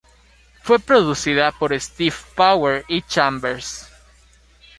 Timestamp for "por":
1.51-1.79